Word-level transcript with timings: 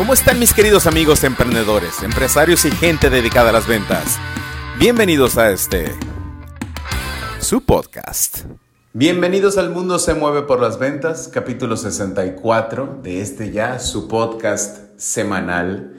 ¿Cómo 0.00 0.14
están 0.14 0.38
mis 0.38 0.54
queridos 0.54 0.86
amigos 0.86 1.24
emprendedores, 1.24 2.02
empresarios 2.02 2.64
y 2.64 2.70
gente 2.70 3.10
dedicada 3.10 3.50
a 3.50 3.52
las 3.52 3.68
ventas? 3.68 4.18
Bienvenidos 4.78 5.36
a 5.36 5.50
este, 5.50 5.92
su 7.38 7.60
podcast. 7.60 8.46
Bienvenidos 8.94 9.58
al 9.58 9.68
Mundo 9.68 9.98
se 9.98 10.14
mueve 10.14 10.40
por 10.40 10.58
las 10.58 10.78
ventas, 10.78 11.28
capítulo 11.28 11.76
64 11.76 13.00
de 13.02 13.20
este 13.20 13.52
ya, 13.52 13.78
su 13.78 14.08
podcast 14.08 14.98
semanal. 14.98 15.92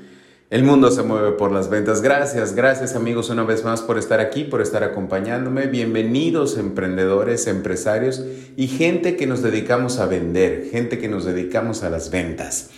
El 0.49 0.63
mundo 0.63 0.89
se 0.89 1.03
mueve 1.03 1.33
por 1.33 1.51
las 1.51 1.69
ventas. 1.69 2.01
Gracias, 2.01 2.55
gracias 2.55 2.95
amigos 2.95 3.29
una 3.29 3.43
vez 3.43 3.63
más 3.63 3.83
por 3.83 3.99
estar 3.99 4.19
aquí, 4.19 4.45
por 4.45 4.63
estar 4.63 4.83
acompañándome. 4.83 5.67
Bienvenidos 5.67 6.57
emprendedores, 6.57 7.45
empresarios 7.45 8.25
y 8.57 8.67
gente 8.67 9.15
que 9.15 9.27
nos 9.27 9.43
dedicamos 9.43 9.99
a 9.99 10.07
vender, 10.07 10.69
gente 10.71 10.97
que 10.97 11.07
nos 11.07 11.23
dedicamos 11.23 11.83
a 11.83 11.91
las 11.91 12.09
ventas. 12.09 12.71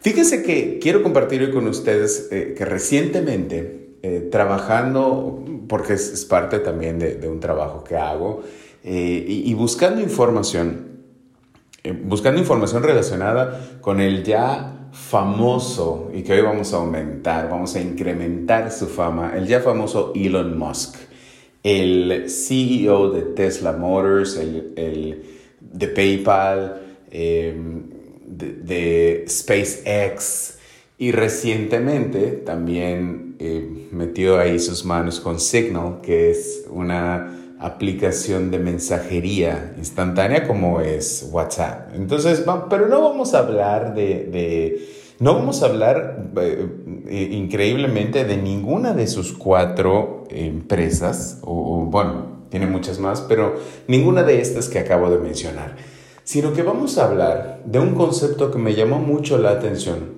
Fíjense 0.00 0.42
que 0.42 0.78
quiero 0.80 1.02
compartir 1.02 1.42
hoy 1.42 1.50
con 1.50 1.66
ustedes 1.68 2.28
eh, 2.30 2.54
que 2.56 2.64
recientemente, 2.64 3.96
eh, 4.02 4.28
trabajando, 4.32 5.44
porque 5.68 5.92
es, 5.92 6.24
parte 6.24 6.58
también 6.58 6.98
de, 6.98 7.28
un 7.28 7.38
trabajo 7.38 7.84
que 7.84 7.96
hago, 7.96 8.42
eh, 8.82 9.24
y, 9.28 9.52
buscando 9.52 10.00
información, 10.00 11.02
buscando 12.04 12.40
información 12.40 12.82
relacionada 12.82 13.78
con 13.82 14.00
el 14.00 14.24
ya 14.24 14.88
famoso, 14.92 16.10
y 16.14 16.22
que 16.22 16.32
hoy 16.32 16.40
vamos 16.40 16.72
a 16.72 16.78
aumentar, 16.78 17.50
vamos 17.50 17.76
a 17.76 17.80
incrementar 17.82 18.72
su 18.72 18.86
fama, 18.86 19.36
el 19.36 19.46
ya 19.46 19.60
famoso 19.60 20.12
Elon 20.14 20.58
Musk, 20.58 20.96
el 21.62 22.30
CEO 22.30 23.10
de 23.10 23.20
Tesla 23.20 23.72
Motors, 23.72 24.38
el, 24.38 24.72
el 24.76 25.22
de 25.60 25.88
PayPal, 25.88 26.80
de, 28.30 29.24
SpaceX 29.28 30.58
y 30.98 31.12
recientemente 31.12 32.28
también 32.28 33.36
eh, 33.38 33.88
metió 33.90 34.38
ahí 34.38 34.58
sus 34.58 34.84
manos 34.84 35.20
con 35.20 35.40
Signal, 35.40 36.00
que 36.02 36.30
es 36.30 36.66
una 36.70 37.36
aplicación 37.58 38.50
de 38.50 38.58
mensajería 38.58 39.74
instantánea 39.76 40.46
como 40.46 40.80
es 40.80 41.28
WhatsApp. 41.30 41.94
Entonces, 41.94 42.44
pero 42.68 42.88
no 42.88 43.02
vamos 43.02 43.34
a 43.34 43.40
hablar 43.40 43.94
de, 43.94 44.86
no 45.18 45.34
vamos 45.34 45.62
a 45.62 45.66
hablar 45.66 46.30
eh, 46.36 46.68
eh, 47.06 47.28
increíblemente 47.32 48.24
de 48.24 48.36
ninguna 48.36 48.94
de 48.94 49.06
sus 49.06 49.32
cuatro 49.32 50.24
empresas, 50.30 51.38
o 51.42 51.84
bueno, 51.86 52.40
tiene 52.50 52.66
muchas 52.66 52.98
más, 52.98 53.20
pero 53.22 53.56
ninguna 53.88 54.22
de 54.22 54.40
estas 54.40 54.68
que 54.68 54.78
acabo 54.78 55.10
de 55.10 55.18
mencionar 55.18 55.76
sino 56.30 56.52
que 56.52 56.62
vamos 56.62 56.96
a 56.96 57.06
hablar 57.06 57.60
de 57.64 57.80
un 57.80 57.96
concepto 57.96 58.52
que 58.52 58.58
me 58.58 58.76
llamó 58.76 59.00
mucho 59.00 59.36
la 59.36 59.50
atención 59.50 60.10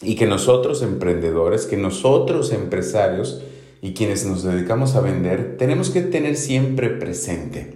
y 0.00 0.14
que 0.14 0.24
nosotros 0.24 0.80
emprendedores, 0.80 1.66
que 1.66 1.76
nosotros 1.76 2.54
empresarios 2.54 3.42
y 3.82 3.92
quienes 3.92 4.24
nos 4.24 4.44
dedicamos 4.44 4.96
a 4.96 5.02
vender, 5.02 5.58
tenemos 5.58 5.90
que 5.90 6.00
tener 6.00 6.38
siempre 6.38 6.88
presente. 6.88 7.74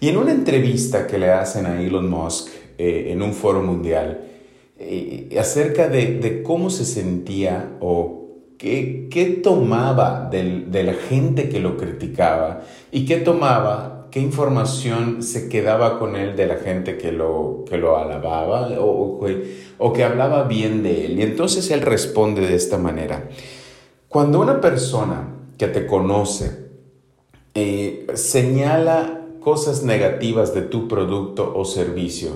Y 0.00 0.08
en 0.08 0.16
una 0.16 0.32
entrevista 0.32 1.06
que 1.06 1.18
le 1.18 1.30
hacen 1.30 1.66
a 1.66 1.82
Elon 1.82 2.08
Musk 2.08 2.48
eh, 2.78 3.08
en 3.12 3.20
un 3.20 3.34
foro 3.34 3.62
mundial, 3.62 4.22
eh, 4.78 5.36
acerca 5.38 5.88
de, 5.88 6.42
cómo 6.42 6.70
se 6.70 6.86
sentía 6.86 7.76
o 7.80 8.30
qué, 8.56 9.08
qué 9.10 9.26
tomaba 9.26 10.30
de 10.30 10.82
la 10.82 10.94
gente 10.94 11.50
que 11.50 11.60
lo 11.60 11.76
criticaba 11.76 12.62
y 12.90 13.04
qué 13.04 13.18
tomaba 13.18 13.99
qué 14.10 14.20
información 14.20 15.22
se 15.22 15.48
quedaba 15.48 15.98
con 15.98 16.16
él 16.16 16.36
de 16.36 16.46
la 16.46 16.56
gente 16.56 16.98
que 16.98 17.12
lo, 17.12 17.64
que 17.68 17.76
lo 17.76 17.96
alababa 17.96 18.68
o, 18.80 19.26
o, 19.78 19.92
que 19.92 20.04
hablaba 20.04 20.44
bien 20.44 20.82
de 20.82 21.06
él. 21.06 21.18
Y 21.18 21.22
entonces 21.22 21.70
él 21.70 21.82
responde 21.82 22.46
de 22.46 22.54
esta 22.54 22.78
manera. 22.78 23.28
Cuando 24.08 24.40
una 24.40 24.60
persona 24.60 25.28
que 25.56 25.68
te 25.68 25.86
conoce 25.86 26.70
eh, 27.54 28.06
señala 28.14 29.20
cosas 29.40 29.82
negativas 29.82 30.54
de 30.54 30.62
tu 30.62 30.88
producto 30.88 31.52
o 31.56 31.64
servicio 31.64 32.30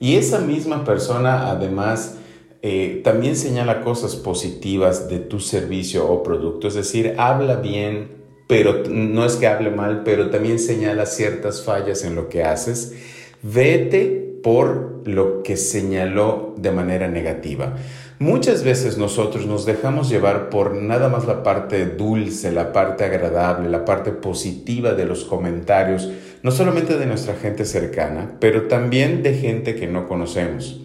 y 0.00 0.16
esa 0.16 0.38
misma 0.40 0.84
persona 0.84 1.50
además 1.50 2.16
eh, 2.62 3.02
también 3.04 3.36
señala 3.36 3.82
cosas 3.82 4.16
positivas 4.16 5.10
de 5.10 5.18
tu 5.18 5.38
servicio 5.38 6.08
o 6.08 6.22
producto, 6.22 6.68
es 6.68 6.74
decir, 6.74 7.14
habla 7.18 7.56
bien 7.56 8.23
pero 8.46 8.82
no 8.88 9.24
es 9.24 9.36
que 9.36 9.46
hable 9.46 9.70
mal, 9.70 10.02
pero 10.04 10.30
también 10.30 10.58
señala 10.58 11.06
ciertas 11.06 11.62
fallas 11.62 12.04
en 12.04 12.14
lo 12.14 12.28
que 12.28 12.44
haces. 12.44 12.94
Vete 13.42 14.24
por 14.42 15.02
lo 15.06 15.42
que 15.42 15.56
señaló 15.56 16.54
de 16.58 16.70
manera 16.70 17.08
negativa. 17.08 17.76
Muchas 18.18 18.62
veces 18.62 18.96
nosotros 18.96 19.46
nos 19.46 19.66
dejamos 19.66 20.08
llevar 20.08 20.48
por 20.48 20.74
nada 20.74 21.08
más 21.08 21.26
la 21.26 21.42
parte 21.42 21.86
dulce, 21.86 22.52
la 22.52 22.72
parte 22.72 23.04
agradable, 23.04 23.68
la 23.68 23.84
parte 23.84 24.12
positiva 24.12 24.92
de 24.92 25.04
los 25.04 25.24
comentarios, 25.24 26.10
no 26.44 26.50
solamente 26.50 26.98
de 26.98 27.06
nuestra 27.06 27.34
gente 27.34 27.64
cercana, 27.64 28.36
pero 28.38 28.68
también 28.68 29.22
de 29.22 29.32
gente 29.32 29.74
que 29.74 29.86
no 29.86 30.06
conocemos. 30.06 30.82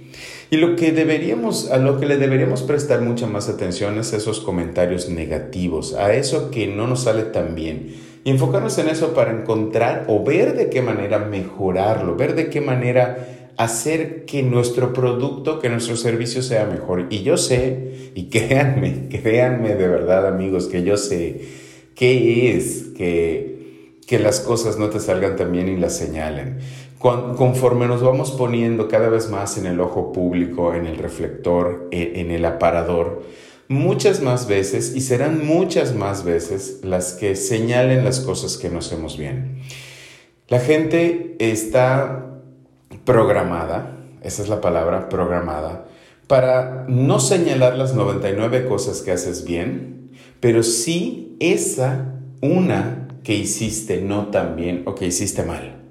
Y 0.49 0.55
lo 0.55 0.77
que 0.77 0.93
deberíamos, 0.93 1.69
a 1.69 1.77
lo 1.77 1.99
que 1.99 2.05
le 2.05 2.17
deberíamos 2.17 2.63
prestar 2.63 3.01
mucha 3.01 3.27
más 3.27 3.49
atención 3.49 3.99
es 3.99 4.13
a 4.13 4.17
esos 4.17 4.39
comentarios 4.39 5.09
negativos, 5.09 5.95
a 5.95 6.13
eso 6.13 6.49
que 6.49 6.67
no 6.67 6.87
nos 6.87 7.03
sale 7.03 7.23
tan 7.23 7.55
bien. 7.55 7.93
Y 8.23 8.31
enfocarnos 8.31 8.77
en 8.77 8.87
eso 8.87 9.13
para 9.13 9.31
encontrar 9.31 10.05
o 10.07 10.23
ver 10.23 10.55
de 10.55 10.69
qué 10.69 10.81
manera 10.81 11.19
mejorarlo, 11.19 12.15
ver 12.15 12.35
de 12.35 12.49
qué 12.49 12.61
manera 12.61 13.51
hacer 13.57 14.23
que 14.23 14.43
nuestro 14.43 14.93
producto, 14.93 15.59
que 15.59 15.67
nuestro 15.67 15.97
servicio 15.97 16.41
sea 16.41 16.65
mejor. 16.67 17.07
Y 17.09 17.23
yo 17.23 17.35
sé, 17.35 18.11
y 18.15 18.23
créanme, 18.29 19.09
créanme 19.09 19.75
de 19.75 19.89
verdad 19.89 20.25
amigos, 20.25 20.67
que 20.67 20.83
yo 20.83 20.95
sé 20.95 21.41
qué 21.95 22.55
es 22.55 22.85
que, 22.95 23.48
que 24.09 24.17
las 24.17 24.39
cosas 24.39 24.79
no 24.79 24.89
te 24.89 24.99
salgan 24.99 25.35
tan 25.35 25.51
bien 25.51 25.69
y 25.69 25.77
las 25.77 25.95
señalen 25.95 26.57
conforme 26.99 27.87
nos 27.87 28.01
vamos 28.01 28.31
poniendo 28.31 28.87
cada 28.87 29.07
vez 29.07 29.29
más 29.29 29.57
en 29.57 29.65
el 29.65 29.79
ojo 29.79 30.11
público, 30.11 30.73
en 30.73 30.85
el 30.85 30.97
reflector, 30.97 31.87
e, 31.91 32.19
en 32.19 32.31
el 32.31 32.43
aparador, 32.43 33.23
muchas 33.69 34.21
más 34.21 34.47
veces, 34.47 34.95
y 34.95 35.01
serán 35.01 35.45
muchas 35.45 35.95
más 35.95 36.25
veces, 36.25 36.79
las 36.83 37.13
que 37.13 37.35
señalen 37.37 38.03
las 38.03 38.19
cosas 38.19 38.57
que 38.57 38.69
no 38.69 38.79
hacemos 38.79 39.17
bien. 39.17 39.61
La 40.49 40.59
gente 40.59 41.37
está 41.39 42.41
programada, 43.05 43.97
esa 44.21 44.41
es 44.43 44.49
la 44.49 44.59
palabra, 44.59 45.07
programada, 45.07 45.85
para 46.27 46.85
no 46.89 47.19
señalar 47.19 47.77
las 47.77 47.95
99 47.95 48.65
cosas 48.67 49.01
que 49.01 49.11
haces 49.11 49.45
bien, 49.45 50.11
pero 50.41 50.63
sí 50.63 51.37
esa 51.39 52.15
una 52.41 53.08
que 53.29 53.35
hiciste 53.35 54.01
no 54.01 54.29
tan 54.29 54.55
bien 54.55 54.81
o 54.85 54.95
que 54.95 55.05
hiciste 55.05 55.43
mal. 55.43 55.83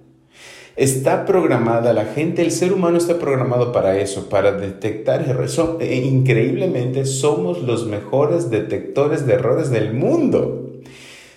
Está 0.75 1.25
programada, 1.25 1.93
la 1.93 2.07
gente, 2.07 2.43
el 2.43 2.51
ser 2.51 2.73
humano 2.73 2.99
está 2.99 3.21
programado 3.21 3.71
para 3.71 3.97
eso, 4.01 4.29
para 4.29 4.51
detectar 4.51 5.23
errores. 5.23 5.57
E 5.79 5.95
increíblemente 5.99 7.07
somos 7.07 7.63
los 7.63 7.87
mejores 7.87 8.51
detectores 8.51 9.25
de 9.25 9.35
errores 9.35 9.71
del 9.71 9.95
mundo. 9.95 10.81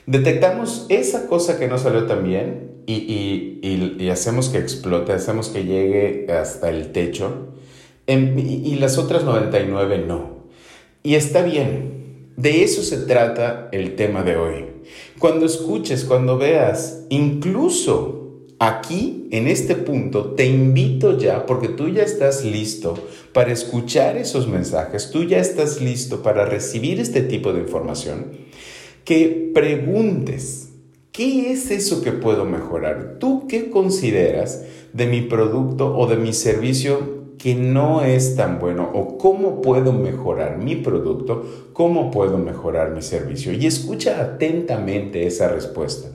Detectamos 0.07 0.87
esa 0.89 1.27
cosa 1.27 1.59
que 1.59 1.67
no 1.67 1.77
salió 1.77 2.07
tan 2.07 2.23
bien 2.23 2.71
y, 2.87 4.09
hacemos 4.09 4.49
que 4.49 4.57
explote, 4.57 5.13
hacemos 5.13 5.49
que 5.49 5.65
llegue 5.65 6.25
hasta 6.33 6.71
el 6.71 6.93
techo 6.93 7.49
y, 8.07 8.13
y 8.13 8.75
las 8.79 8.97
otras 8.97 9.23
99 9.23 10.03
no. 10.07 10.47
Y 11.03 11.13
está 11.13 11.43
bien, 11.43 12.00
de 12.37 12.63
eso 12.63 12.83
se 12.83 12.97
trata 12.97 13.69
el 13.71 13.95
tema 13.95 14.23
de 14.23 14.35
hoy. 14.37 14.65
Cuando 15.19 15.45
escuches, 15.45 16.05
cuando 16.05 16.37
veas, 16.37 17.05
incluso 17.09 18.21
Aquí, 18.63 19.27
en 19.31 19.47
este 19.47 19.73
punto, 19.73 20.35
te 20.35 20.45
invito 20.45 21.17
ya, 21.17 21.47
porque 21.47 21.67
tú 21.67 21.89
ya 21.89 22.03
estás 22.03 22.45
listo 22.45 22.93
para 23.33 23.51
escuchar 23.51 24.17
esos 24.17 24.47
mensajes, 24.47 25.09
tú 25.09 25.23
ya 25.23 25.39
estás 25.39 25.81
listo 25.81 26.21
para 26.21 26.45
recibir 26.45 26.99
este 26.99 27.23
tipo 27.23 27.53
de 27.53 27.61
información, 27.61 28.27
que 29.03 29.49
preguntes, 29.51 30.73
¿qué 31.11 31.51
es 31.51 31.71
eso 31.71 32.03
que 32.03 32.11
puedo 32.11 32.45
mejorar? 32.45 33.17
¿Tú 33.19 33.47
qué 33.47 33.71
consideras 33.71 34.61
de 34.93 35.07
mi 35.07 35.21
producto 35.21 35.97
o 35.97 36.05
de 36.05 36.17
mi 36.17 36.31
servicio 36.31 37.20
que 37.41 37.55
no 37.55 38.03
es 38.03 38.35
tan 38.35 38.59
bueno 38.59 38.91
o 38.93 39.17
cómo 39.17 39.61
puedo 39.61 39.93
mejorar 39.93 40.59
mi 40.59 40.75
producto, 40.75 41.71
cómo 41.73 42.11
puedo 42.11 42.37
mejorar 42.37 42.91
mi 42.91 43.01
servicio. 43.01 43.51
Y 43.51 43.65
escucha 43.65 44.21
atentamente 44.21 45.25
esa 45.25 45.49
respuesta. 45.49 46.09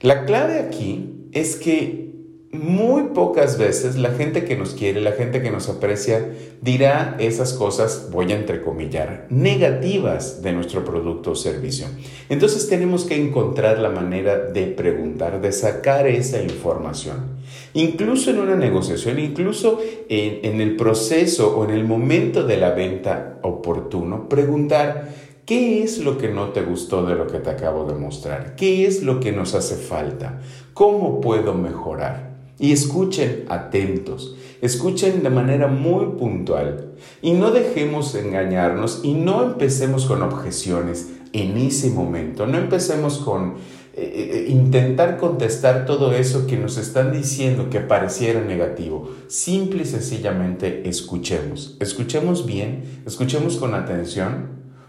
La 0.00 0.24
clave 0.24 0.60
aquí 0.60 1.28
es 1.32 1.56
que 1.56 2.14
muy 2.52 3.08
pocas 3.08 3.58
veces 3.58 3.96
la 3.96 4.12
gente 4.12 4.44
que 4.44 4.56
nos 4.56 4.72
quiere, 4.72 5.02
la 5.02 5.12
gente 5.12 5.42
que 5.42 5.50
nos 5.50 5.68
aprecia, 5.68 6.26
dirá 6.62 7.16
esas 7.18 7.52
cosas, 7.52 8.08
voy 8.10 8.32
a 8.32 8.36
entrecomillar, 8.36 9.26
negativas 9.28 10.40
de 10.40 10.52
nuestro 10.54 10.86
producto 10.86 11.32
o 11.32 11.36
servicio. 11.36 11.86
Entonces 12.30 12.66
tenemos 12.66 13.04
que 13.04 13.22
encontrar 13.22 13.78
la 13.78 13.90
manera 13.90 14.38
de 14.38 14.68
preguntar, 14.68 15.42
de 15.42 15.52
sacar 15.52 16.06
esa 16.06 16.42
información. 16.42 17.33
Incluso 17.74 18.30
en 18.30 18.40
una 18.40 18.56
negociación, 18.56 19.18
incluso 19.18 19.80
en, 20.08 20.40
en 20.42 20.60
el 20.60 20.76
proceso 20.76 21.56
o 21.56 21.64
en 21.64 21.70
el 21.70 21.84
momento 21.84 22.44
de 22.44 22.56
la 22.56 22.70
venta 22.70 23.38
oportuno, 23.42 24.28
preguntar, 24.28 25.08
¿Qué 25.46 25.82
es 25.82 25.98
lo 25.98 26.16
que 26.16 26.28
no 26.28 26.52
te 26.52 26.62
gustó 26.62 27.04
de 27.04 27.14
lo 27.16 27.26
que 27.26 27.38
te 27.38 27.50
acabo 27.50 27.84
de 27.84 27.92
mostrar? 27.92 28.56
¿Qué 28.56 28.86
es 28.86 29.02
lo 29.02 29.20
que 29.20 29.30
nos 29.30 29.54
hace 29.54 29.76
falta? 29.76 30.40
¿Cómo 30.72 31.20
puedo 31.20 31.52
mejorar? 31.52 32.30
Y 32.58 32.72
escuchen 32.72 33.44
atentos, 33.48 34.36
escuchen 34.62 35.22
de 35.22 35.28
manera 35.28 35.66
muy 35.66 36.16
puntual 36.18 36.94
y 37.20 37.32
no 37.32 37.50
dejemos 37.50 38.14
engañarnos 38.14 39.00
y 39.02 39.12
no 39.12 39.42
empecemos 39.42 40.06
con 40.06 40.22
objeciones 40.22 41.10
en 41.34 41.58
ese 41.58 41.90
momento, 41.90 42.46
no 42.46 42.56
empecemos 42.56 43.18
con 43.18 43.56
eh, 43.96 44.46
eh, 44.46 44.46
intentar 44.48 45.18
contestar 45.18 45.86
todo 45.86 46.12
eso 46.12 46.48
que 46.48 46.56
nos 46.56 46.78
están 46.78 47.12
diciendo 47.12 47.70
que 47.70 47.78
pareciera 47.78 48.40
negativo. 48.40 49.08
Simple 49.28 49.82
y 49.84 49.86
sencillamente 49.86 50.88
escuchemos, 50.88 51.76
escuchemos 51.78 52.44
bien, 52.44 53.02
escuchemos 53.06 53.56
con 53.56 53.72
atención 53.74 54.48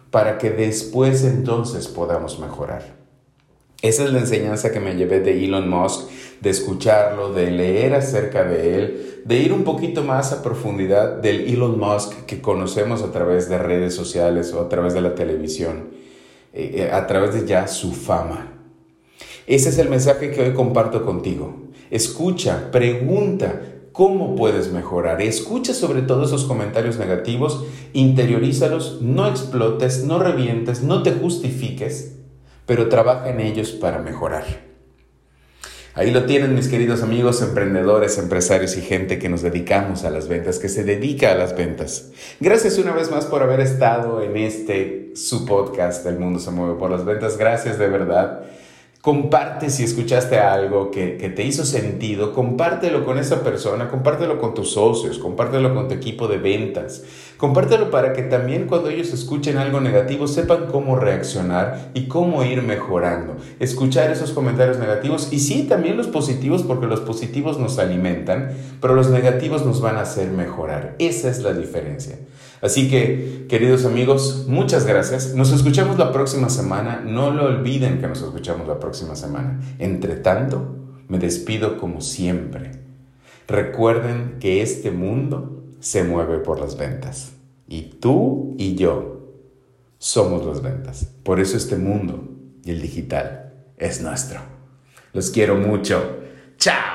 para 0.10 0.40
que 0.40 0.50
después 0.50 1.24
entonces 1.24 1.88
podamos 1.88 2.40
mejorar. 2.40 2.96
Esa 3.84 4.06
es 4.06 4.12
la 4.12 4.19
enseñanza 4.22 4.72
que 4.72 4.80
me 4.80 4.96
llevé 4.96 5.19
de 5.19 5.46
Elon 5.46 5.69
Musk, 5.69 6.10
de 6.42 6.50
escucharlo, 6.50 7.31
de 7.31 7.51
leer 7.51 7.94
acerca 7.94 8.44
de 8.44 8.75
él, 8.75 9.22
de 9.24 9.38
ir 9.38 9.54
un 9.54 9.63
poquito 9.63 10.04
más 10.04 10.31
a 10.31 10.42
profundidad 10.42 11.18
del 11.18 11.42
Elon 11.42 11.78
Musk 11.78 12.25
que 12.25 12.42
conocemos 12.42 13.04
a 13.04 13.12
través 13.12 13.50
de 13.50 13.60
redes 13.60 13.94
sociales 13.94 14.51
o 14.54 14.62
a 14.62 14.69
través 14.69 14.96
de 14.96 15.01
la 15.01 15.13
televisión, 15.13 15.90
eh, 16.54 16.90
a 16.92 17.06
través 17.06 17.36
de 17.36 17.46
ya 17.46 17.68
su 17.68 17.94
fama. 17.94 18.55
Ese 19.48 19.70
es 19.70 19.78
el 19.78 19.90
mensaje 19.90 20.32
que 20.32 20.42
hoy 20.42 20.54
comparto 20.54 21.06
contigo. 21.06 21.56
Escucha, 21.92 22.72
pregunta, 22.72 23.62
cómo 23.92 24.36
puedes 24.36 24.72
mejorar. 24.72 25.22
Escucha 25.22 25.74
sobre 25.74 26.02
todo 26.02 26.26
esos 26.26 26.46
comentarios 26.46 26.98
negativos, 26.98 27.64
interiorízalos, 27.94 29.02
no 29.02 29.28
explotes, 29.28 30.04
no 30.04 30.20
revientes, 30.20 30.84
no 30.84 31.04
te 31.04 31.12
justifiques, 31.12 32.18
pero 32.66 32.90
trabaja 32.90 33.30
en 33.30 33.40
ellos 33.40 33.72
para 33.72 34.00
mejorar. 34.00 34.66
Ahí 35.94 36.12
lo 36.12 36.26
tienen 36.26 36.54
mis 36.54 36.68
queridos 36.68 37.04
amigos 37.04 37.42
emprendedores, 37.42 38.18
empresarios 38.18 38.76
y 38.76 38.82
gente 38.82 39.18
que 39.18 39.30
nos 39.30 39.44
dedicamos 39.44 40.04
a 40.04 40.10
las 40.10 40.28
ventas, 40.28 40.60
que 40.60 40.68
se 40.68 40.84
dedica 40.84 41.32
a 41.32 41.36
las 41.36 41.56
ventas. 41.56 42.12
Gracias 42.42 42.78
una 42.78 42.92
vez 42.92 43.10
más 43.12 43.26
por 43.26 43.42
haber 43.44 43.62
estado 43.62 44.22
en 44.22 44.36
este 44.36 45.14
su 45.16 45.46
podcast 45.46 46.06
El 46.06 46.20
mundo 46.20 46.40
se 46.40 46.52
mueve 46.52 46.78
por 46.78 46.92
las 46.92 47.06
ventas. 47.06 47.38
Gracias 47.38 47.80
de 47.80 47.88
verdad. 47.88 48.42
Comparte 49.06 49.69
si 49.69 49.84
escuchaste 49.84 50.40
algo 50.40 50.90
que, 50.90 51.31
te 51.36 51.44
hizo 51.44 51.63
sentido, 51.63 52.34
compártelo 52.34 53.06
con 53.06 53.19
esa 53.19 53.44
persona, 53.44 53.88
compártelo 53.88 54.40
con 54.40 54.56
tus 54.56 54.72
socios, 54.72 55.19
compártelo 55.19 55.75
con 55.75 55.88
tu 55.88 55.94
equipo 55.94 56.28
de 56.28 56.40
ventas, 56.40 57.04
compártelo 57.38 57.92
para 57.92 58.13
que 58.13 58.24
también 58.24 58.66
cuando 58.66 58.90
ellos 58.90 59.13
escuchen 59.13 59.57
algo 59.57 59.80
negativo 59.80 60.25
sepan 60.25 60.66
cómo 60.72 60.96
reaccionar 60.96 61.92
y 61.94 62.07
cómo 62.07 62.44
ir 62.46 62.63
mejorando. 62.63 63.38
Escuchar 63.60 64.10
esos 64.10 64.31
comentarios 64.31 64.80
negativos 64.80 65.31
y 65.31 65.38
sí, 65.38 65.68
también 65.69 65.98
los 65.98 66.08
positivos 66.08 66.63
porque 66.63 66.88
los 66.88 67.01
positivos 67.01 67.60
nos 67.60 67.78
alimentan, 67.78 68.54
pero 68.81 68.96
los 68.96 69.12
negativos 69.12 69.68
nos 69.68 69.81
van 69.81 69.98
a 69.98 70.01
hacer 70.01 70.31
mejorar. 70.31 70.96
Esa 70.98 71.30
es 71.30 71.44
la 71.44 71.54
diferencia. 71.54 72.18
Así 72.66 72.90
que, 72.90 73.46
queridos 73.48 73.86
amigos, 73.86 74.46
muchas 74.48 74.88
gracias. 74.88 75.36
Nos 75.36 75.51
escuchamos 75.51 76.00
la 76.00 76.12
próxima 76.12 76.50
semana. 76.50 77.04
No 77.06 77.30
lo 77.30 77.46
olviden 77.46 78.00
que 78.00 78.08
nos 78.08 78.24
escuchamos 78.24 78.68
la 78.68 78.80
próxima 78.96 79.16
semana. 79.16 79.60
Entre 79.78 80.16
tanto, 80.16 80.74
me 81.10 81.20
despido 81.20 81.78
como 81.78 82.00
siempre. 82.00 82.72
Recuerden 83.46 84.38
que 84.40 84.62
este 84.62 84.90
mundo 84.90 85.64
se 85.82 86.06
mueve 86.06 86.38
por 86.40 86.62
las 86.62 86.78
ventas. 86.78 87.34
Y 87.68 87.82
tú 88.00 88.56
y 88.58 88.76
yo 88.76 89.34
somos 89.98 90.46
las 90.46 90.62
ventas. 90.62 91.10
Por 91.24 91.42
eso 91.42 91.58
este 91.58 91.76
mundo 91.76 92.24
y 92.64 92.72
el 92.72 92.82
digital 92.82 93.54
es 93.78 94.02
nuestro. 94.02 94.40
Los 95.12 95.30
quiero 95.30 95.56
mucho. 95.56 96.20
Chao. 96.58 96.95